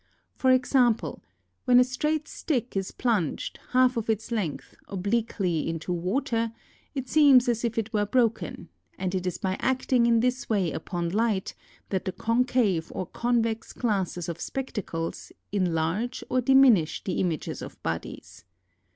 [0.33, 1.21] For example,
[1.65, 6.53] when a straight stick is plunged, half of its length, obliquely into water,
[6.95, 10.71] it seems as if it were broken; and it is by acting in this way
[10.71, 11.53] upon light,
[11.89, 17.77] that the con cave or convex glasses of spectacles, enlarge or diminish the images of
[17.83, 18.43] bodies.